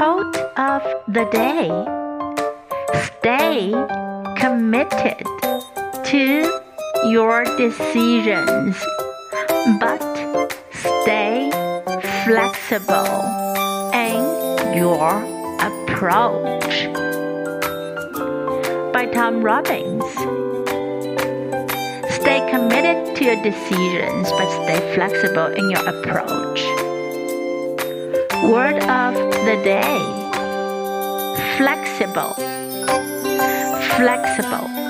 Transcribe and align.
Quote 0.00 0.36
of 0.56 0.82
the 1.08 1.26
day 1.26 1.68
Stay 3.20 3.70
committed 4.40 5.26
to 6.06 6.60
your 7.10 7.44
decisions, 7.58 8.82
but 9.78 10.00
stay 10.72 11.50
flexible 12.24 13.12
in 13.92 14.24
your 14.74 15.20
approach. 15.60 16.88
By 18.94 19.04
Tony 19.12 19.40
Robbins. 19.44 20.04
Stay 22.14 22.40
committed 22.50 23.16
to 23.16 23.24
your 23.26 23.42
decisions, 23.42 24.30
but 24.30 24.48
stay 24.64 24.94
flexible 24.94 25.48
in 25.48 25.68
your 25.68 25.86
approach. 25.86 26.89
Word 28.42 28.82
of 28.84 29.14
the 29.14 29.60
day 29.62 30.20
flexible. 31.58 32.34
Flexible. 33.96 34.89